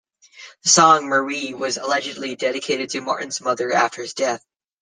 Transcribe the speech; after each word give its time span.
The 0.63 0.69
song 0.69 1.05
"Marie" 1.05 1.53
was 1.53 1.77
allegedly 1.77 2.35
dedicated 2.35 2.89
to 2.89 3.01
Martin's 3.01 3.39
mother 3.39 3.71
after 3.71 4.01
his 4.01 4.15
death. 4.15 4.43